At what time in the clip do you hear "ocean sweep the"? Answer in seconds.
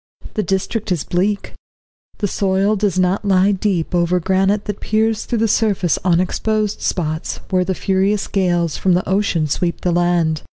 9.07-9.91